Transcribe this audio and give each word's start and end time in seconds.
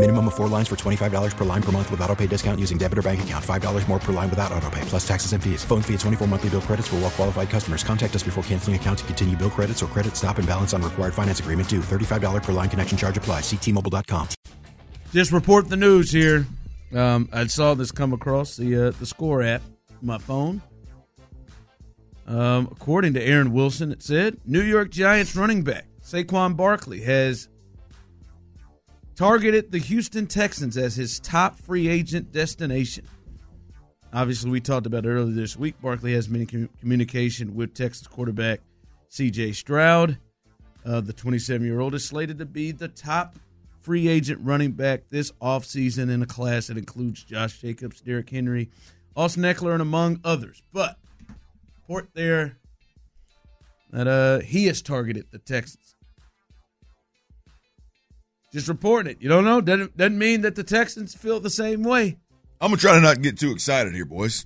Minimum 0.00 0.28
of 0.28 0.34
four 0.34 0.48
lines 0.48 0.66
for 0.66 0.76
$25 0.76 1.36
per 1.36 1.44
line 1.44 1.62
per 1.62 1.72
month 1.72 1.90
with 1.90 2.00
auto 2.00 2.16
pay 2.16 2.26
discount 2.26 2.58
using 2.58 2.78
debit 2.78 2.96
or 2.96 3.02
bank 3.02 3.22
account. 3.22 3.44
$5 3.44 3.86
more 3.86 3.98
per 3.98 4.14
line 4.14 4.30
without 4.30 4.50
auto 4.50 4.70
pay, 4.70 4.80
plus 4.86 5.06
taxes 5.06 5.34
and 5.34 5.44
fees. 5.44 5.62
Phone 5.62 5.82
fee 5.82 5.92
at 5.92 6.00
24 6.00 6.26
monthly 6.26 6.48
bill 6.48 6.62
credits 6.62 6.88
for 6.88 6.96
well 6.96 7.10
qualified 7.10 7.50
customers. 7.50 7.84
Contact 7.84 8.16
us 8.16 8.22
before 8.22 8.42
canceling 8.44 8.76
account 8.76 9.00
to 9.00 9.04
continue 9.04 9.36
bill 9.36 9.50
credits 9.50 9.82
or 9.82 9.88
credit 9.88 10.16
stop 10.16 10.38
and 10.38 10.48
balance 10.48 10.72
on 10.72 10.80
required 10.80 11.12
finance 11.12 11.40
agreement 11.40 11.68
due. 11.68 11.80
$35 11.80 12.42
per 12.42 12.52
line 12.52 12.70
connection 12.70 12.96
charge 12.96 13.18
applies. 13.18 13.42
Ctmobile.com. 13.42 14.26
Just 15.12 15.32
report 15.32 15.68
the 15.68 15.76
news 15.76 16.10
here. 16.10 16.46
Um, 16.94 17.28
I 17.30 17.46
saw 17.48 17.74
this 17.74 17.92
come 17.92 18.14
across 18.14 18.56
the 18.56 18.88
uh, 18.88 18.90
the 18.92 19.04
score 19.04 19.42
app, 19.42 19.60
my 20.00 20.16
phone. 20.16 20.62
Um, 22.26 22.68
according 22.72 23.12
to 23.14 23.22
Aaron 23.22 23.52
Wilson, 23.52 23.92
it 23.92 24.02
said 24.02 24.38
New 24.46 24.62
York 24.62 24.88
Giants 24.90 25.36
running 25.36 25.62
back 25.62 25.88
Saquon 26.02 26.56
Barkley 26.56 27.02
has 27.02 27.50
targeted 29.20 29.70
the 29.70 29.76
Houston 29.76 30.26
Texans 30.26 30.78
as 30.78 30.96
his 30.96 31.20
top 31.20 31.58
free 31.58 31.88
agent 31.88 32.32
destination. 32.32 33.04
Obviously, 34.14 34.50
we 34.50 34.62
talked 34.62 34.86
about 34.86 35.04
earlier 35.04 35.34
this 35.34 35.58
week. 35.58 35.78
Barkley 35.82 36.14
has 36.14 36.26
been 36.26 36.48
in 36.48 36.70
communication 36.80 37.54
with 37.54 37.74
Texans 37.74 38.06
quarterback 38.06 38.60
C.J. 39.10 39.52
Stroud. 39.52 40.16
Uh, 40.86 41.02
the 41.02 41.12
27 41.12 41.66
year 41.66 41.80
old 41.80 41.94
is 41.94 42.02
slated 42.02 42.38
to 42.38 42.46
be 42.46 42.72
the 42.72 42.88
top 42.88 43.36
free 43.78 44.08
agent 44.08 44.40
running 44.42 44.72
back 44.72 45.02
this 45.10 45.32
offseason 45.32 46.10
in 46.10 46.22
a 46.22 46.26
class 46.26 46.68
that 46.68 46.78
includes 46.78 47.22
Josh 47.22 47.60
Jacobs, 47.60 48.00
Derrick 48.00 48.30
Henry, 48.30 48.70
Austin 49.14 49.42
Ekeler, 49.42 49.74
and 49.74 49.82
among 49.82 50.20
others. 50.24 50.62
But 50.72 50.96
report 51.82 52.08
there 52.14 52.56
that 53.90 54.08
uh, 54.08 54.38
he 54.38 54.64
has 54.68 54.80
targeted 54.80 55.26
the 55.30 55.38
Texans. 55.40 55.94
Just 58.52 58.68
reporting 58.68 59.12
it. 59.12 59.18
You 59.20 59.28
don't 59.28 59.44
know. 59.44 59.60
Doesn't, 59.60 59.96
doesn't 59.96 60.18
mean 60.18 60.42
that 60.42 60.56
the 60.56 60.64
Texans 60.64 61.14
feel 61.14 61.38
the 61.40 61.50
same 61.50 61.82
way. 61.82 62.18
I'm 62.60 62.70
gonna 62.70 62.76
try 62.80 62.94
to 62.94 63.00
not 63.00 63.22
get 63.22 63.38
too 63.38 63.52
excited 63.52 63.94
here, 63.94 64.04
boys. 64.04 64.44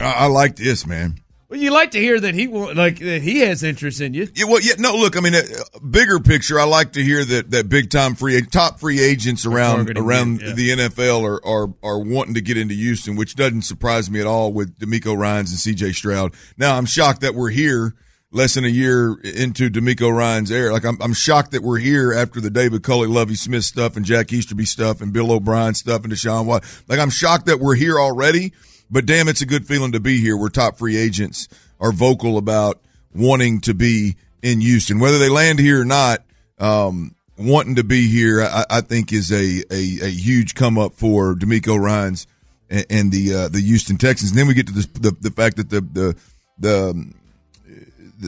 I, 0.00 0.12
I 0.12 0.26
like 0.26 0.56
this, 0.56 0.86
man. 0.86 1.20
Well, 1.52 1.60
you 1.60 1.70
like 1.70 1.90
to 1.90 1.98
hear 1.98 2.18
that 2.18 2.34
he 2.34 2.48
like 2.48 2.98
that 3.00 3.20
he 3.20 3.40
has 3.40 3.62
interest 3.62 4.00
in 4.00 4.14
you. 4.14 4.26
Yeah, 4.34 4.46
well, 4.46 4.62
yeah, 4.62 4.72
no. 4.78 4.96
Look, 4.96 5.18
I 5.18 5.20
mean, 5.20 5.34
uh, 5.34 5.42
bigger 5.80 6.18
picture. 6.18 6.58
I 6.58 6.64
like 6.64 6.92
to 6.92 7.02
hear 7.02 7.22
that 7.26 7.50
that 7.50 7.68
big 7.68 7.90
time 7.90 8.14
free 8.14 8.40
top 8.40 8.80
free 8.80 8.98
agents 9.00 9.44
around 9.44 9.98
around 9.98 10.40
yeah. 10.40 10.52
the 10.54 10.70
NFL 10.70 11.22
are, 11.22 11.46
are 11.46 11.74
are 11.82 11.98
wanting 11.98 12.32
to 12.34 12.40
get 12.40 12.56
into 12.56 12.74
Houston, 12.74 13.16
which 13.16 13.34
doesn't 13.34 13.62
surprise 13.62 14.10
me 14.10 14.18
at 14.18 14.26
all 14.26 14.50
with 14.54 14.78
DeMeco 14.78 15.14
Ryans 15.14 15.50
and 15.50 15.58
C.J. 15.58 15.92
Stroud. 15.92 16.32
Now, 16.56 16.78
I'm 16.78 16.86
shocked 16.86 17.20
that 17.20 17.34
we're 17.34 17.50
here 17.50 17.96
less 18.32 18.54
than 18.54 18.64
a 18.64 18.68
year 18.68 19.16
into 19.22 19.70
DeMeco 19.70 20.10
Ryans' 20.10 20.50
era. 20.50 20.72
Like, 20.72 20.84
I'm 20.84 21.00
I'm 21.00 21.12
shocked 21.12 21.52
that 21.52 21.62
we're 21.62 21.78
here 21.78 22.12
after 22.12 22.40
the 22.40 22.50
David 22.50 22.82
Culley, 22.82 23.06
Lovie 23.06 23.36
Smith 23.36 23.64
stuff, 23.64 23.96
and 23.96 24.04
Jack 24.04 24.32
Easterby 24.32 24.64
stuff, 24.66 25.00
and 25.00 25.12
Bill 25.12 25.30
O'Brien 25.30 25.74
stuff, 25.74 26.02
and 26.02 26.12
Deshaun 26.12 26.46
Watt. 26.46 26.64
Like, 26.88 26.98
I'm 26.98 27.10
shocked 27.10 27.46
that 27.46 27.60
we're 27.60 27.76
here 27.76 27.98
already. 27.98 28.52
But 28.90 29.06
damn, 29.06 29.28
it's 29.28 29.40
a 29.40 29.46
good 29.46 29.66
feeling 29.66 29.92
to 29.92 30.00
be 30.00 30.18
here 30.18 30.36
where 30.36 30.50
top 30.50 30.76
free 30.76 30.96
agents 30.96 31.48
are 31.80 31.92
vocal 31.92 32.36
about 32.36 32.80
wanting 33.14 33.60
to 33.62 33.72
be 33.72 34.16
in 34.42 34.60
Houston. 34.60 34.98
Whether 34.98 35.18
they 35.18 35.30
land 35.30 35.58
here 35.58 35.80
or 35.80 35.84
not, 35.86 36.22
um, 36.58 37.14
wanting 37.38 37.76
to 37.76 37.84
be 37.84 38.08
here, 38.08 38.42
I, 38.42 38.66
I 38.68 38.80
think 38.82 39.12
is 39.12 39.32
a, 39.32 39.62
a, 39.70 40.06
a, 40.06 40.10
huge 40.10 40.54
come 40.54 40.78
up 40.78 40.92
for 40.92 41.34
DeMeco 41.34 41.78
Ryans 41.80 42.26
and, 42.68 42.86
and 42.90 43.12
the 43.12 43.34
uh, 43.34 43.48
the 43.48 43.60
Houston 43.60 43.96
Texans. 43.96 44.32
And 44.32 44.38
then 44.38 44.46
we 44.46 44.54
get 44.54 44.66
to 44.66 44.72
this, 44.74 44.86
the 44.86 45.16
the 45.18 45.30
fact 45.30 45.56
that 45.56 45.70
the 45.70 45.80
the 45.80 46.16
the 46.58 46.90
um, 46.90 47.14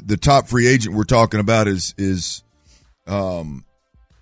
the 0.01 0.17
top 0.17 0.49
free 0.49 0.67
agent 0.67 0.95
we're 0.95 1.05
talking 1.05 1.41
about 1.41 1.69
is 1.69 1.95
is 1.99 2.43
um 3.07 3.65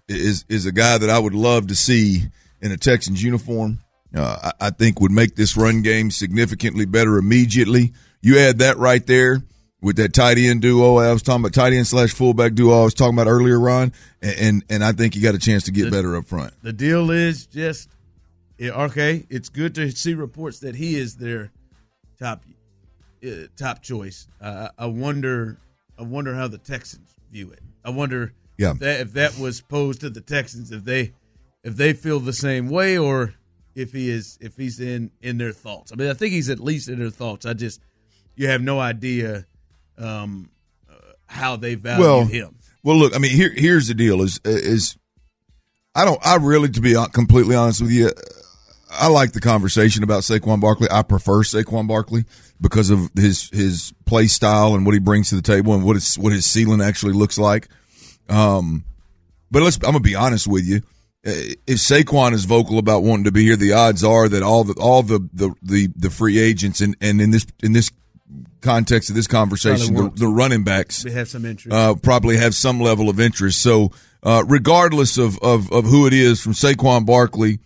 is 0.08 0.44
is 0.48 0.66
a 0.66 0.72
guy 0.72 0.98
that 0.98 1.10
I 1.10 1.18
would 1.18 1.34
love 1.34 1.68
to 1.68 1.74
see 1.74 2.22
in 2.60 2.72
a 2.72 2.76
Texans 2.76 3.22
uniform 3.22 3.78
uh, 4.14 4.52
I, 4.60 4.66
I, 4.66 4.70
think 4.70 5.00
would 5.00 5.10
make 5.10 5.36
this 5.36 5.56
run 5.56 5.82
game 5.82 6.10
significantly 6.10 6.84
better 6.84 7.16
immediately. 7.16 7.92
You 8.20 8.38
add 8.38 8.58
that 8.58 8.76
right 8.76 9.04
there 9.06 9.42
with 9.80 9.96
that 9.96 10.12
tight 10.12 10.38
end 10.38 10.62
duo 10.62 10.98
I 10.98 11.12
was 11.12 11.22
talking 11.22 11.42
about, 11.42 11.54
tight 11.54 11.72
end 11.72 11.86
slash 11.86 12.12
fullback 12.12 12.54
duo 12.54 12.80
I 12.80 12.84
was 12.84 12.94
talking 12.94 13.14
about 13.14 13.26
earlier, 13.26 13.58
Ron, 13.58 13.92
and 14.20 14.38
and, 14.38 14.64
and 14.68 14.84
I 14.84 14.92
think 14.92 15.16
you 15.16 15.22
got 15.22 15.34
a 15.34 15.38
chance 15.38 15.64
to 15.64 15.72
get 15.72 15.84
the, 15.84 15.90
better 15.90 16.14
up 16.16 16.26
front. 16.26 16.52
The 16.62 16.72
deal 16.72 17.10
is 17.10 17.46
just 17.46 17.88
okay. 18.60 19.24
It's 19.30 19.48
good 19.48 19.74
to 19.76 19.90
see 19.90 20.14
reports 20.14 20.60
that 20.60 20.74
he 20.74 20.96
is 20.96 21.16
their 21.16 21.50
top 22.18 22.44
uh, 23.24 23.46
top 23.56 23.82
choice. 23.82 24.28
Uh, 24.40 24.68
I 24.78 24.86
wonder, 24.86 25.58
I 25.98 26.02
wonder 26.02 26.34
how 26.34 26.48
the 26.48 26.58
Texans 26.58 27.14
view 27.30 27.50
it. 27.50 27.60
I 27.84 27.90
wonder, 27.90 28.32
yeah, 28.58 28.72
if 28.72 28.78
that, 28.78 29.00
if 29.00 29.12
that 29.14 29.38
was 29.38 29.60
posed 29.60 30.00
to 30.00 30.10
the 30.10 30.20
Texans, 30.20 30.70
if 30.70 30.84
they 30.84 31.12
if 31.64 31.76
they 31.76 31.92
feel 31.92 32.20
the 32.20 32.32
same 32.32 32.68
way 32.68 32.98
or 32.98 33.34
if 33.74 33.92
he 33.92 34.10
is 34.10 34.38
if 34.40 34.56
he's 34.56 34.80
in 34.80 35.10
in 35.20 35.38
their 35.38 35.52
thoughts. 35.52 35.92
I 35.92 35.96
mean, 35.96 36.08
I 36.08 36.14
think 36.14 36.32
he's 36.32 36.50
at 36.50 36.60
least 36.60 36.88
in 36.88 36.98
their 36.98 37.10
thoughts. 37.10 37.46
I 37.46 37.54
just 37.54 37.80
you 38.36 38.48
have 38.48 38.62
no 38.62 38.80
idea 38.80 39.46
um, 39.98 40.50
uh, 40.90 40.94
how 41.26 41.56
they 41.56 41.74
value 41.74 42.02
well, 42.02 42.24
him. 42.24 42.56
Well, 42.82 42.96
look, 42.96 43.14
I 43.14 43.18
mean, 43.18 43.32
here 43.32 43.52
here's 43.54 43.88
the 43.88 43.94
deal: 43.94 44.22
is 44.22 44.40
is 44.44 44.96
I 45.94 46.04
don't 46.04 46.24
I 46.24 46.36
really 46.36 46.68
to 46.70 46.80
be 46.80 46.96
completely 47.12 47.54
honest 47.54 47.82
with 47.82 47.90
you. 47.90 48.10
I 48.90 49.08
like 49.08 49.32
the 49.32 49.40
conversation 49.40 50.02
about 50.02 50.20
Saquon 50.20 50.60
Barkley. 50.60 50.88
I 50.90 51.02
prefer 51.02 51.42
Saquon 51.42 51.88
Barkley 51.88 52.24
because 52.62 52.88
of 52.88 53.10
his 53.14 53.50
his 53.50 53.92
play 54.06 54.26
style 54.26 54.74
and 54.74 54.86
what 54.86 54.94
he 54.94 55.00
brings 55.00 55.28
to 55.28 55.34
the 55.34 55.42
table 55.42 55.74
and 55.74 55.84
what 55.84 55.96
his 55.96 56.18
what 56.18 56.32
his 56.32 56.46
ceiling 56.46 56.80
actually 56.80 57.12
looks 57.12 57.36
like. 57.36 57.68
Um, 58.28 58.84
but 59.50 59.62
let's 59.62 59.76
I'm 59.76 59.92
gonna 59.92 60.00
be 60.00 60.14
honest 60.14 60.46
with 60.46 60.64
you 60.64 60.80
if 61.24 61.78
Saquon 61.78 62.32
is 62.32 62.44
vocal 62.44 62.78
about 62.78 63.02
wanting 63.02 63.24
to 63.24 63.32
be 63.32 63.44
here, 63.44 63.56
the 63.56 63.72
odds 63.72 64.02
are 64.02 64.28
that 64.28 64.42
all 64.42 64.64
the 64.64 64.74
all 64.80 65.02
the 65.02 65.28
the 65.32 65.54
the, 65.62 65.88
the 65.94 66.10
free 66.10 66.38
agents 66.38 66.80
and 66.80 66.96
and 67.00 67.20
in 67.20 67.30
this 67.30 67.46
in 67.62 67.72
this 67.72 67.90
context 68.60 69.10
of 69.10 69.16
this 69.16 69.26
conversation, 69.26 69.94
the, 69.94 70.10
the, 70.14 70.26
running 70.26 70.64
backs 70.64 71.02
have 71.04 71.28
some 71.28 71.44
interest. 71.44 71.74
Uh, 71.74 71.94
probably 71.94 72.36
have 72.36 72.54
some 72.54 72.80
level 72.80 73.08
of 73.08 73.20
interest. 73.20 73.60
So, 73.60 73.90
uh, 74.22 74.44
regardless 74.46 75.16
of, 75.18 75.38
of 75.40 75.70
of 75.72 75.84
who 75.84 76.06
it 76.06 76.12
is, 76.12 76.40
from 76.40 76.52
Saquon 76.52 77.06
Barkley 77.06 77.60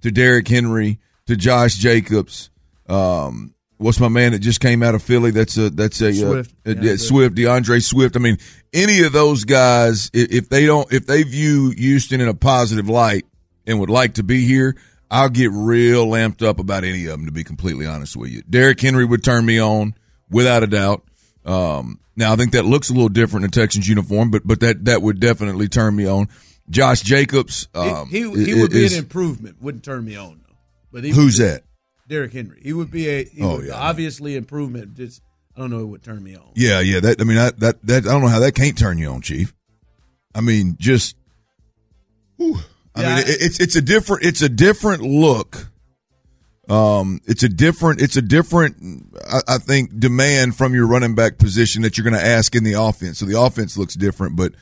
to 0.00 0.10
Derrick 0.10 0.48
Henry 0.48 0.98
to 1.26 1.36
Josh 1.36 1.74
Jacobs, 1.74 2.50
um, 2.88 3.54
what's 3.82 4.00
my 4.00 4.08
man 4.08 4.32
that 4.32 4.38
just 4.38 4.60
came 4.60 4.82
out 4.82 4.94
of 4.94 5.02
Philly? 5.02 5.30
That's 5.30 5.56
a 5.56 5.70
that's 5.70 6.00
a 6.00 6.12
Swift, 6.12 6.54
uh, 6.66 6.74
yeah, 6.80 6.96
Swift, 6.96 7.34
D'Andre 7.34 7.80
Swift. 7.80 8.16
I 8.16 8.20
mean, 8.20 8.38
any 8.72 9.02
of 9.02 9.12
those 9.12 9.44
guys, 9.44 10.10
if 10.14 10.48
they 10.48 10.66
don't, 10.66 10.90
if 10.92 11.06
they 11.06 11.22
view 11.22 11.70
Houston 11.70 12.20
in 12.20 12.28
a 12.28 12.34
positive 12.34 12.88
light 12.88 13.24
and 13.66 13.80
would 13.80 13.90
like 13.90 14.14
to 14.14 14.22
be 14.22 14.46
here, 14.46 14.76
I'll 15.10 15.28
get 15.28 15.50
real 15.52 16.06
lamped 16.08 16.42
up 16.42 16.58
about 16.58 16.84
any 16.84 17.04
of 17.06 17.12
them. 17.12 17.26
To 17.26 17.32
be 17.32 17.44
completely 17.44 17.86
honest 17.86 18.16
with 18.16 18.30
you, 18.30 18.42
Derrick 18.48 18.80
Henry 18.80 19.04
would 19.04 19.24
turn 19.24 19.44
me 19.44 19.60
on 19.60 19.94
without 20.30 20.62
a 20.62 20.66
doubt. 20.66 21.04
Um, 21.44 22.00
now 22.16 22.32
I 22.32 22.36
think 22.36 22.52
that 22.52 22.64
looks 22.64 22.90
a 22.90 22.92
little 22.92 23.08
different 23.08 23.44
in 23.44 23.48
a 23.48 23.50
Texans 23.50 23.88
uniform, 23.88 24.30
but 24.30 24.46
but 24.46 24.60
that 24.60 24.84
that 24.86 25.02
would 25.02 25.20
definitely 25.20 25.68
turn 25.68 25.96
me 25.96 26.06
on. 26.06 26.28
Josh 26.70 27.02
Jacobs, 27.02 27.68
um, 27.74 28.08
he, 28.08 28.20
he, 28.20 28.44
he 28.44 28.54
would 28.54 28.72
is, 28.72 28.92
be 28.92 28.96
an 28.96 29.04
improvement. 29.04 29.60
Wouldn't 29.60 29.84
turn 29.84 30.04
me 30.04 30.16
on 30.16 30.40
though. 30.46 30.54
But 30.92 31.04
who's 31.04 31.38
that? 31.38 31.64
Derrick 32.08 32.32
Henry. 32.32 32.60
He 32.62 32.72
would 32.72 32.90
be 32.90 33.08
a 33.08 33.26
oh, 33.40 33.56
would 33.58 33.66
yeah. 33.66 33.74
obviously 33.74 34.36
improvement. 34.36 34.94
Just 34.94 35.22
I 35.56 35.60
don't 35.60 35.70
know 35.70 35.80
it 35.80 35.86
would 35.86 36.02
turn 36.02 36.22
me 36.22 36.34
on. 36.36 36.50
Yeah, 36.54 36.80
yeah. 36.80 37.00
That 37.00 37.20
I 37.20 37.24
mean 37.24 37.36
that 37.36 37.60
that 37.60 37.86
that 37.86 38.06
I 38.06 38.10
don't 38.12 38.22
know 38.22 38.28
how 38.28 38.40
that 38.40 38.54
can't 38.54 38.76
turn 38.76 38.98
you 38.98 39.08
on, 39.10 39.20
Chief. 39.22 39.54
I 40.34 40.40
mean, 40.40 40.76
just 40.78 41.16
whew. 42.36 42.58
I 42.94 43.02
Yeah, 43.02 43.08
mean, 43.08 43.16
I- 43.18 43.20
it, 43.30 43.36
it's 43.42 43.60
it's 43.60 43.76
a 43.76 43.82
different 43.82 44.24
it's 44.24 44.42
a 44.42 44.48
different 44.48 45.02
look. 45.02 45.68
Um, 46.68 47.20
it's 47.26 47.42
a 47.42 47.48
different 47.48 48.00
it's 48.00 48.16
a 48.16 48.22
different 48.22 48.76
I, 49.28 49.40
I 49.54 49.58
think 49.58 49.98
demand 49.98 50.56
from 50.56 50.74
your 50.74 50.86
running 50.86 51.14
back 51.14 51.38
position 51.38 51.82
that 51.82 51.98
you're 51.98 52.04
going 52.08 52.14
to 52.20 52.24
ask 52.24 52.54
in 52.54 52.62
the 52.64 52.74
offense. 52.74 53.18
So 53.18 53.26
the 53.26 53.40
offense 53.40 53.76
looks 53.76 53.94
different, 53.94 54.36
but 54.36 54.52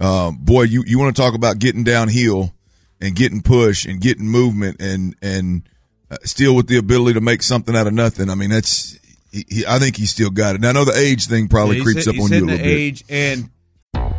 um, 0.00 0.38
boy, 0.40 0.62
you 0.64 0.84
you 0.86 0.98
want 0.98 1.16
to 1.16 1.20
talk 1.22 1.34
about 1.34 1.58
getting 1.58 1.84
downhill 1.84 2.52
and 3.00 3.16
getting 3.16 3.40
push 3.42 3.86
and 3.86 4.00
getting 4.00 4.26
movement 4.28 4.80
and 4.80 5.16
and 5.22 5.68
Uh, 6.10 6.16
still 6.24 6.54
with 6.56 6.66
the 6.68 6.76
ability 6.78 7.14
to 7.14 7.20
make 7.20 7.42
something 7.42 7.76
out 7.76 7.86
of 7.86 7.92
nothing. 7.92 8.30
I 8.30 8.34
mean, 8.34 8.50
that's 8.50 8.98
he, 9.30 9.44
he, 9.48 9.66
I 9.66 9.78
think 9.78 9.96
he's 9.96 10.10
still 10.10 10.30
got 10.30 10.54
it. 10.54 10.60
Now, 10.62 10.70
I 10.70 10.72
know 10.72 10.84
the 10.86 10.96
age 10.96 11.26
thing 11.26 11.48
probably 11.48 11.76
Yeah, 11.78 11.82
creeps 11.84 12.06
hit- 12.06 12.16
up 12.16 12.22
on 12.22 12.30
you 12.30 12.38
a 12.38 12.40
little 12.40 12.48
the 12.56 12.56
bit. 12.56 12.66
age 12.66 13.04
and 13.10 13.50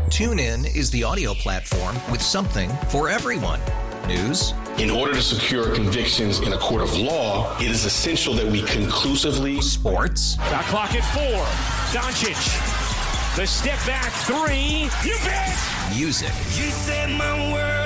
TuneIn 0.09 0.75
is 0.75 0.91
the 0.91 1.03
audio 1.03 1.33
platform 1.33 1.95
with 2.11 2.21
something 2.21 2.69
for 2.89 3.09
everyone. 3.09 3.59
News, 4.07 4.53
In 4.79 4.89
order 4.89 5.13
to 5.13 5.21
secure 5.21 5.73
convictions 5.75 6.39
in 6.39 6.53
a 6.53 6.57
court 6.57 6.81
of 6.81 6.97
law, 6.97 7.55
it 7.59 7.69
is 7.69 7.85
essential 7.85 8.33
that 8.35 8.45
we 8.47 8.63
conclusively 8.63 9.61
sports, 9.61 10.35
Shot 10.49 10.63
clock 10.65 10.93
at 10.95 11.03
four. 11.13 11.45
Doncic. 11.93 13.35
The 13.35 13.45
step 13.45 13.77
back 13.85 14.11
three. 14.25 14.89
You 15.07 15.15
bet. 15.23 15.55
music, 15.95 16.29
You 16.57 16.71
set 16.71 17.09
my 17.11 17.53
world 17.53 17.78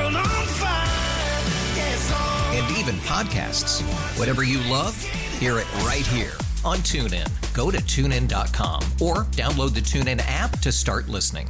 even 2.84 2.96
podcasts. 3.02 3.82
Whatever 4.20 4.44
you 4.44 4.60
love, 4.70 5.02
hear 5.40 5.58
it 5.60 5.74
right 5.86 6.06
here 6.08 6.34
on 6.66 6.78
TuneIn. 6.80 7.30
Go 7.54 7.72
to 7.72 7.78
tunein.com 7.78 8.84
or 9.02 9.24
download 9.32 9.74
the 9.74 9.80
TuneIn 9.80 10.22
app 10.28 10.60
to 10.60 10.72
start 10.72 11.08
listening. 11.08 11.50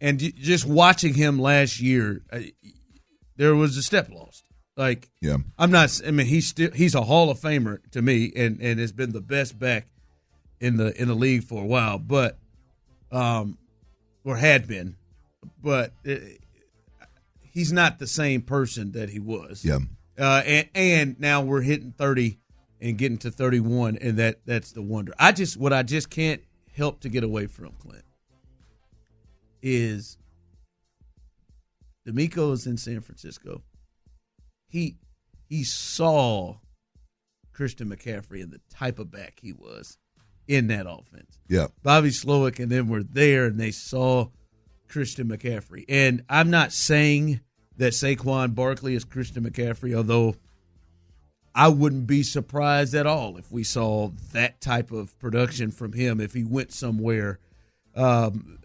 and 0.00 0.18
just 0.18 0.66
watching 0.66 1.14
him 1.14 1.38
last 1.38 1.80
year, 1.80 2.20
there 3.36 3.54
was 3.54 3.76
a 3.76 3.82
step 3.82 4.10
lost. 4.10 4.44
Like, 4.76 5.08
Yeah. 5.20 5.38
I'm 5.58 5.70
not. 5.70 6.00
I 6.06 6.10
mean, 6.10 6.26
he's 6.26 6.46
still 6.48 6.70
he's 6.72 6.94
a 6.94 7.02
Hall 7.02 7.30
of 7.30 7.38
Famer 7.38 7.78
to 7.92 8.02
me, 8.02 8.32
and 8.36 8.60
and 8.60 8.78
has 8.80 8.92
been 8.92 9.12
the 9.12 9.20
best 9.20 9.58
back 9.58 9.86
in 10.60 10.76
the 10.76 11.00
in 11.00 11.08
the 11.08 11.14
league 11.14 11.44
for 11.44 11.62
a 11.62 11.66
while, 11.66 11.98
but 11.98 12.38
um, 13.12 13.56
or 14.24 14.36
had 14.36 14.66
been, 14.66 14.96
but 15.62 15.92
uh, 16.08 16.16
he's 17.52 17.72
not 17.72 17.98
the 18.00 18.06
same 18.08 18.42
person 18.42 18.92
that 18.92 19.10
he 19.10 19.20
was. 19.20 19.64
Yeah. 19.64 19.78
Uh, 20.18 20.42
and 20.46 20.68
and 20.74 21.20
now 21.20 21.40
we're 21.40 21.62
hitting 21.62 21.92
30 21.92 22.38
and 22.80 22.98
getting 22.98 23.18
to 23.18 23.30
31, 23.30 23.98
and 24.00 24.18
that 24.18 24.40
that's 24.46 24.72
the 24.72 24.82
wonder. 24.82 25.12
I 25.18 25.32
just 25.32 25.56
what 25.56 25.72
I 25.72 25.82
just 25.82 26.10
can't 26.10 26.42
help 26.74 27.00
to 27.00 27.08
get 27.08 27.24
away 27.24 27.46
from 27.46 27.72
Clint 27.80 28.04
is 29.62 30.18
DeMeco 32.06 32.52
is 32.52 32.66
in 32.66 32.76
San 32.76 33.00
Francisco. 33.00 33.62
He 34.68 34.96
he 35.48 35.64
saw 35.64 36.56
Christian 37.52 37.88
McCaffrey 37.88 38.42
and 38.42 38.52
the 38.52 38.60
type 38.70 38.98
of 38.98 39.10
back 39.10 39.38
he 39.40 39.52
was 39.52 39.98
in 40.46 40.66
that 40.68 40.86
offense. 40.88 41.38
Yeah. 41.48 41.68
Bobby 41.82 42.10
Slowik 42.10 42.58
and 42.58 42.70
them 42.70 42.88
were 42.88 43.02
there 43.02 43.46
and 43.46 43.58
they 43.58 43.70
saw 43.70 44.28
Christian 44.88 45.28
McCaffrey. 45.28 45.84
And 45.88 46.24
I'm 46.28 46.50
not 46.50 46.72
saying 46.72 47.40
that 47.76 47.92
Saquon 47.92 48.54
Barkley 48.54 48.94
is 48.94 49.04
Christian 49.04 49.44
McCaffrey, 49.44 49.94
although 49.94 50.36
I 51.54 51.68
wouldn't 51.68 52.06
be 52.06 52.22
surprised 52.22 52.94
at 52.94 53.06
all 53.06 53.36
if 53.36 53.50
we 53.50 53.62
saw 53.62 54.10
that 54.32 54.60
type 54.60 54.90
of 54.90 55.16
production 55.18 55.70
from 55.70 55.92
him 55.92 56.20
if 56.20 56.34
he 56.34 56.44
went 56.44 56.72
somewhere 56.72 57.38
um, 57.94 58.58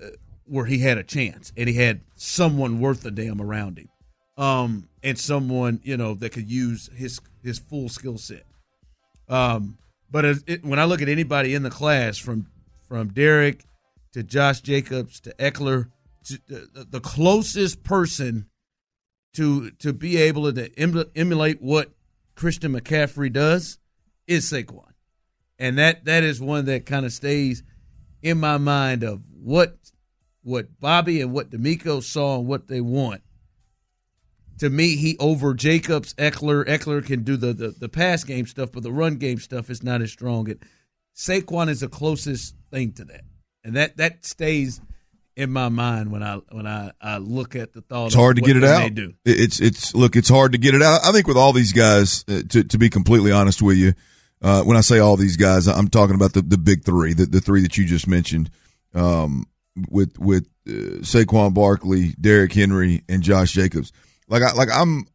where 0.45 0.65
he 0.65 0.79
had 0.79 0.97
a 0.97 1.03
chance 1.03 1.53
and 1.55 1.69
he 1.69 1.75
had 1.75 2.01
someone 2.15 2.79
worth 2.79 3.05
a 3.05 3.11
damn 3.11 3.41
around 3.41 3.77
him, 3.77 3.89
um, 4.37 4.89
and 5.03 5.19
someone 5.19 5.79
you 5.83 5.97
know 5.97 6.15
that 6.15 6.31
could 6.31 6.49
use 6.49 6.89
his 6.95 7.19
his 7.43 7.59
full 7.59 7.89
skill 7.89 8.17
set. 8.17 8.45
Um, 9.27 9.77
but 10.09 10.25
it, 10.25 10.65
when 10.65 10.79
I 10.79 10.85
look 10.85 11.03
at 11.03 11.09
anybody 11.09 11.53
in 11.53 11.61
the 11.61 11.69
class, 11.69 12.17
from 12.17 12.47
from 12.87 13.09
Derrick 13.09 13.63
to 14.13 14.23
Josh 14.23 14.61
Jacobs 14.61 15.19
to 15.21 15.33
Ekeler, 15.35 15.91
to 16.25 16.39
the, 16.47 16.87
the 16.89 16.99
closest 16.99 17.83
person 17.83 18.47
to 19.33 19.71
to 19.71 19.93
be 19.93 20.17
able 20.17 20.51
to 20.53 20.69
emulate 21.15 21.61
what 21.61 21.91
Christian 22.35 22.73
McCaffrey 22.73 23.31
does 23.31 23.79
is 24.27 24.51
Saquon, 24.51 24.93
and 25.57 25.77
that 25.77 26.05
that 26.05 26.23
is 26.23 26.41
one 26.41 26.65
that 26.65 26.85
kind 26.85 27.05
of 27.05 27.13
stays 27.13 27.63
in 28.21 28.39
my 28.39 28.57
mind 28.57 29.03
of 29.03 29.21
what 29.41 29.77
what 30.41 30.79
Bobby 30.79 31.21
and 31.21 31.31
what 31.31 31.51
DeMeco 31.51 32.01
saw 32.01 32.39
and 32.39 32.47
what 32.47 32.67
they 32.67 32.81
want. 32.81 33.21
To 34.59 34.69
me, 34.69 34.95
he 34.95 35.15
over 35.19 35.53
Jacobs, 35.53 36.13
Ekeler. 36.15 36.65
Ekeler 36.65 37.05
can 37.05 37.23
do 37.23 37.37
the, 37.37 37.53
the 37.53 37.69
the 37.69 37.89
pass 37.89 38.23
game 38.23 38.45
stuff, 38.45 38.71
but 38.71 38.83
the 38.83 38.91
run 38.91 39.15
game 39.15 39.39
stuff 39.39 39.69
is 39.69 39.83
not 39.83 40.01
as 40.01 40.11
strong. 40.11 40.49
And 40.49 40.59
Saquon 41.15 41.69
is 41.69 41.79
the 41.79 41.87
closest 41.87 42.55
thing 42.71 42.93
to 42.93 43.05
that, 43.05 43.23
and 43.63 43.75
that 43.75 43.97
that 43.97 44.25
stays 44.25 44.81
in 45.39 45.51
my 45.51 45.69
mind 45.69 46.11
when 46.11 46.21
I 46.21 46.41
when 46.51 46.67
I, 46.67 46.91
I 47.01 47.17
look 47.17 47.55
at 47.55 47.71
the 47.71 47.81
thought. 47.81 48.07
It's 48.07 48.15
hard 48.15 48.35
to 48.35 48.41
of 48.41 48.45
get 48.45 48.57
it 48.57 48.63
out. 48.65 48.81
They 48.81 48.89
do. 48.89 49.13
It's 49.23 49.61
it's 49.61 49.95
look, 49.95 50.17
it's 50.17 50.27
hard 50.27 50.51
to 50.51 50.57
get 50.57 50.75
it 50.75 50.81
out. 50.81 50.99
I 51.05 51.13
think 51.13 51.27
with 51.27 51.37
all 51.37 51.53
these 51.53 51.71
guys, 51.71 52.25
uh, 52.27 52.41
to 52.49 52.63
to 52.65 52.77
be 52.77 52.89
completely 52.89 53.31
honest 53.31 53.61
with 53.61 53.77
you, 53.77 53.93
uh, 54.41 54.63
when 54.63 54.75
I 54.75 54.81
say 54.81 54.99
all 54.99 55.15
these 55.15 55.37
guys, 55.37 55.67
I'm 55.67 55.87
talking 55.87 56.15
about 56.15 56.33
the 56.33 56.41
the 56.41 56.57
big 56.57 56.83
three, 56.83 57.13
the 57.13 57.25
the 57.25 57.39
three 57.39 57.61
that 57.61 57.77
you 57.77 57.85
just 57.85 58.05
mentioned, 58.05 58.51
um, 58.93 59.47
with 59.89 60.19
with 60.19 60.45
uh, 60.67 60.99
Saquon 61.03 61.53
Barkley, 61.53 62.15
Derrick 62.19 62.51
Henry, 62.51 63.03
and 63.07 63.23
Josh 63.23 63.53
Jacobs. 63.53 63.93
Like 64.27 64.43
I 64.43 64.51
like 64.53 64.69
I'm. 64.71 65.07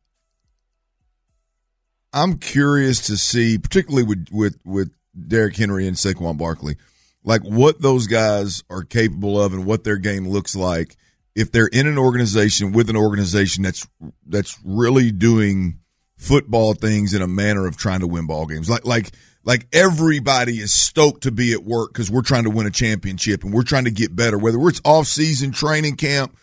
I'm 2.17 2.39
curious 2.39 3.09
to 3.09 3.17
see, 3.19 3.59
particularly 3.59 4.05
with 4.05 4.29
with 4.31 4.59
with 4.65 4.91
Derrick 5.29 5.57
Henry 5.57 5.87
and 5.87 5.97
Saquon 5.97 6.39
Barkley, 6.39 6.77
like 7.25 7.43
what 7.43 7.81
those 7.81 8.07
guys 8.07 8.63
are 8.71 8.83
capable 8.83 9.41
of 9.41 9.53
and 9.53 9.67
what 9.67 9.85
their 9.85 9.97
game 9.97 10.29
looks 10.29 10.55
like 10.55 10.97
if 11.35 11.51
they're 11.51 11.67
in 11.67 11.87
an 11.87 11.99
organization 11.99 12.73
with 12.73 12.89
an 12.89 12.97
organization 12.97 13.65
that's 13.65 13.87
that's 14.27 14.59
really 14.65 15.11
doing 15.11 15.81
football 16.17 16.75
things 16.75 17.13
in 17.13 17.23
a 17.23 17.27
manner 17.27 17.67
of 17.67 17.77
trying 17.77 18.01
to 18.01 18.07
win 18.07 18.27
ball 18.27 18.47
games. 18.47 18.71
Like 18.71 18.87
like 18.87 19.11
like 19.45 19.67
everybody 19.73 20.59
is 20.59 20.73
stoked 20.73 21.25
to 21.25 21.33
be 21.33 21.53
at 21.53 21.65
work 21.65 21.93
because 21.93 22.11
we're 22.11 22.23
trying 22.23 22.45
to 22.45 22.51
win 22.51 22.67
a 22.67 22.71
championship 22.71 23.45
and 23.45 23.53
we're 23.53 23.63
trying 23.63 23.85
to 23.85 23.91
get 23.91 24.15
better. 24.15 24.39
Whether 24.39 24.59
it's 24.69 24.81
off 24.85 25.07
season 25.07 25.53
training 25.53 25.97
camp, 25.97 26.37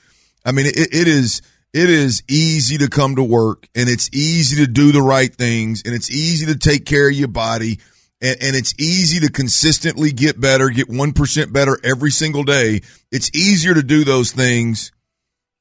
I 0.46 0.52
mean 0.52 0.66
it, 0.66 0.78
it 0.78 1.08
is 1.08 1.42
it 1.74 1.90
is 1.90 2.22
easy 2.28 2.78
to 2.80 2.90
come 2.90 3.16
to 3.16 3.24
work 3.24 3.68
and 3.74 3.88
it's 3.88 4.10
easy 4.14 4.58
to 4.58 4.68
do 4.70 4.92
the 4.92 5.02
right 5.02 5.34
things 5.34 5.84
and 5.86 5.96
it's 5.96 6.12
easy 6.12 6.46
to 6.48 6.58
take 6.58 6.86
care 6.86 7.10
of 7.10 7.16
your 7.16 7.30
body 7.30 7.80
and, 8.22 8.38
and 8.42 8.56
it's 8.56 8.74
easy 8.80 9.20
to 9.26 9.32
consistently 9.32 10.12
get 10.12 10.40
better, 10.40 10.70
get 10.70 10.88
1% 10.88 11.54
better 11.54 11.78
every 11.84 12.12
single 12.12 12.44
day. 12.44 12.82
It's 13.12 13.32
easier 13.36 13.74
to 13.74 13.84
do 13.84 14.04
those 14.04 14.32
things 14.32 14.92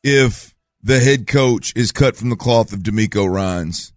if 0.04 0.54
the 0.82 1.00
head 1.00 1.26
coach 1.26 1.72
is 1.74 1.92
cut 1.92 2.16
from 2.16 2.30
the 2.30 2.36
cloth 2.36 2.72
of 2.72 2.80
DeMeco 2.80 3.28
Ryans. 3.28 3.92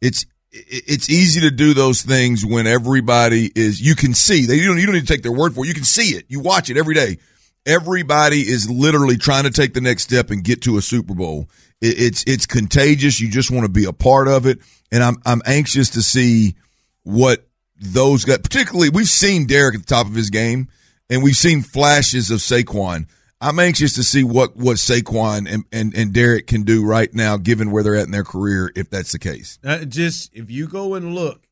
It's 0.00 0.26
it's 0.56 1.10
easy 1.10 1.40
to 1.40 1.50
do 1.50 1.74
those 1.74 2.02
things 2.02 2.46
when 2.46 2.68
everybody 2.68 3.50
is 3.56 3.80
you 3.80 3.96
can 3.96 4.14
see 4.14 4.46
they 4.46 4.54
you 4.54 4.68
don't 4.68 4.78
you 4.78 4.86
don't 4.86 4.94
need 4.94 5.06
to 5.06 5.12
take 5.12 5.24
their 5.24 5.32
word 5.32 5.52
for 5.52 5.64
it. 5.64 5.68
You 5.68 5.74
can 5.74 5.84
see 5.84 6.16
it. 6.16 6.26
You 6.28 6.38
watch 6.38 6.70
it 6.70 6.76
every 6.76 6.94
day. 6.94 7.18
Everybody 7.66 8.40
is 8.42 8.70
literally 8.70 9.16
trying 9.16 9.44
to 9.44 9.50
take 9.50 9.74
the 9.74 9.80
next 9.80 10.04
step 10.04 10.30
and 10.30 10.44
get 10.44 10.62
to 10.62 10.76
a 10.76 10.82
Super 10.82 11.14
Bowl. 11.14 11.48
It, 11.80 12.00
it's 12.00 12.24
it's 12.26 12.46
contagious. 12.46 13.18
You 13.18 13.30
just 13.30 13.50
want 13.50 13.64
to 13.64 13.72
be 13.72 13.84
a 13.84 13.92
part 13.92 14.28
of 14.28 14.46
it, 14.46 14.60
and 14.92 15.02
I'm 15.02 15.16
I'm 15.26 15.42
anxious 15.44 15.90
to 15.90 16.02
see 16.02 16.54
what 17.02 17.44
those 17.76 18.24
guys. 18.24 18.38
Particularly, 18.38 18.88
we've 18.88 19.08
seen 19.08 19.46
Derrick 19.46 19.74
at 19.74 19.80
the 19.82 19.86
top 19.86 20.06
of 20.06 20.14
his 20.14 20.30
game, 20.30 20.68
and 21.10 21.22
we've 21.22 21.36
seen 21.36 21.62
flashes 21.62 22.30
of 22.30 22.38
Saquon. 22.40 23.06
I'm 23.40 23.58
anxious 23.58 23.94
to 23.94 24.02
see 24.02 24.24
what 24.24 24.56
what 24.56 24.76
Saquon 24.76 25.50
and 25.50 25.64
and, 25.72 25.94
and 25.94 26.12
Derrick 26.12 26.46
can 26.46 26.62
do 26.62 26.84
right 26.84 27.12
now, 27.12 27.36
given 27.36 27.70
where 27.70 27.82
they're 27.82 27.96
at 27.96 28.06
in 28.06 28.10
their 28.10 28.24
career, 28.24 28.72
if 28.74 28.88
that's 28.90 29.12
the 29.12 29.18
case. 29.18 29.58
Uh, 29.64 29.84
just 29.84 30.34
if 30.34 30.50
you 30.50 30.66
go 30.66 30.94
and 30.94 31.14
look 31.14 31.46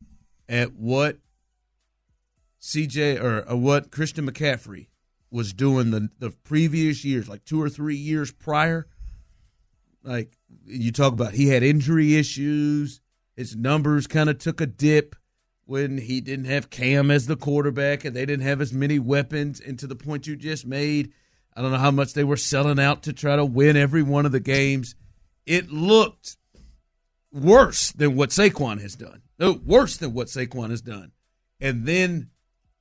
at 0.48 0.72
what 0.72 1.18
CJ 2.60 3.20
or, 3.20 3.40
or 3.48 3.56
what 3.56 3.90
Christian 3.90 4.30
McCaffrey 4.30 4.86
was 5.30 5.52
doing 5.52 5.90
the 5.90 6.08
the 6.18 6.30
previous 6.30 7.04
years, 7.04 7.28
like 7.28 7.44
two 7.44 7.60
or 7.60 7.68
three 7.68 7.96
years 7.96 8.30
prior, 8.32 8.86
like 10.02 10.38
you 10.64 10.92
talk 10.92 11.12
about, 11.12 11.34
he 11.34 11.48
had 11.48 11.62
injury 11.62 12.16
issues. 12.16 13.00
His 13.36 13.56
numbers 13.56 14.06
kind 14.06 14.30
of 14.30 14.38
took 14.38 14.60
a 14.60 14.66
dip 14.66 15.16
when 15.64 15.98
he 15.98 16.20
didn't 16.20 16.46
have 16.46 16.70
Cam 16.70 17.10
as 17.10 17.26
the 17.26 17.36
quarterback, 17.36 18.04
and 18.04 18.14
they 18.16 18.26
didn't 18.26 18.46
have 18.46 18.60
as 18.60 18.72
many 18.72 18.98
weapons. 18.98 19.60
And 19.60 19.78
to 19.78 19.86
the 19.86 19.94
point 19.96 20.26
you 20.26 20.36
just 20.36 20.66
made, 20.66 21.12
I 21.54 21.62
don't 21.62 21.72
know 21.72 21.78
how 21.78 21.90
much 21.90 22.14
they 22.14 22.24
were 22.24 22.36
selling 22.36 22.78
out 22.80 23.02
to 23.04 23.12
try 23.12 23.36
to 23.36 23.44
win 23.44 23.76
every 23.76 24.02
one 24.02 24.26
of 24.26 24.32
the 24.32 24.40
games. 24.40 24.94
It 25.46 25.70
looked 25.70 26.36
worse 27.32 27.92
than 27.92 28.16
what 28.16 28.30
Saquon 28.30 28.80
has 28.80 28.94
done. 28.96 29.22
No, 29.38 29.52
worse 29.64 29.96
than 29.96 30.14
what 30.14 30.28
Saquon 30.28 30.70
has 30.70 30.82
done. 30.82 31.12
And 31.60 31.86
then 31.86 32.30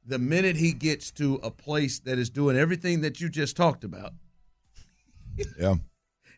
the 0.05 0.19
minute 0.19 0.55
he 0.57 0.73
gets 0.73 1.11
to 1.11 1.35
a 1.43 1.51
place 1.51 1.99
that 1.99 2.17
is 2.17 2.29
doing 2.29 2.57
everything 2.57 3.01
that 3.01 3.21
you 3.21 3.29
just 3.29 3.55
talked 3.55 3.83
about, 3.83 4.13
Yeah. 5.57 5.75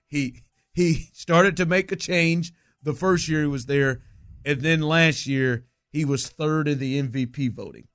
he 0.08 0.44
he 0.74 1.10
started 1.14 1.56
to 1.58 1.66
make 1.66 1.92
a 1.92 1.96
change 1.96 2.52
the 2.82 2.94
first 2.94 3.28
year 3.28 3.42
he 3.42 3.48
was 3.48 3.66
there, 3.68 4.02
and 4.44 4.62
then 4.62 4.82
last 4.82 5.26
year 5.28 5.66
he 5.94 6.04
was 6.04 6.28
third 6.28 6.68
in 6.68 6.80
the 6.80 7.02
MVP 7.02 7.54
voting, 7.54 7.88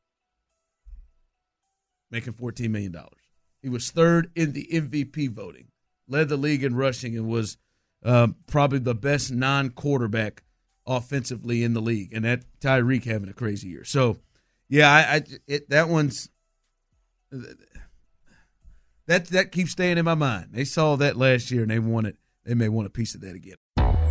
making 2.11 2.35
fourteen 2.35 2.73
million 2.73 2.93
dollars. 2.93 3.13
He 3.61 3.69
was 3.69 3.91
third 3.91 4.31
in 4.37 4.53
the 4.53 4.69
MVP 4.73 5.31
voting, 5.31 5.67
led 6.07 6.29
the 6.29 6.37
league 6.37 6.63
in 6.63 6.77
rushing, 6.77 7.17
and 7.17 7.27
was 7.27 7.59
uh, 8.05 8.29
probably 8.47 8.79
the 8.79 8.95
best 8.95 9.33
non-quarterback 9.33 10.45
offensively 10.87 11.65
in 11.65 11.75
the 11.75 11.83
league, 11.83 12.13
and 12.15 12.25
that 12.25 12.45
Tyreek 12.61 13.05
having 13.05 13.29
a 13.29 13.35
crazy 13.35 13.69
year. 13.69 13.85
So, 13.85 14.19
yeah, 14.69 14.91
I, 14.91 15.17
I 15.17 15.23
it, 15.49 15.71
that 15.71 15.89
one's 15.89 16.31
that 19.07 19.27
that 19.27 19.51
keeps 19.51 19.73
staying 19.73 19.99
in 19.99 20.05
my 20.05 20.15
mind. 20.15 20.51
They 20.53 20.65
saw 20.65 20.95
that 20.97 21.17
last 21.17 21.51
year 21.51 21.63
and 21.63 21.71
they 21.71 21.81
want 21.81 22.07
it. 22.07 22.17
They 22.45 22.55
may 22.55 22.69
want 22.69 22.87
a 22.87 22.91
piece 22.91 23.17
of 23.17 23.23
that 23.23 23.35
again. 23.35 23.57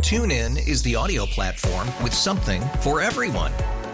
TuneIn 0.00 0.68
is 0.68 0.82
the 0.82 0.94
audio 0.94 1.26
platform 1.26 1.88
with 2.02 2.14
something 2.14 2.62
for 2.82 3.00
everyone. 3.00 3.52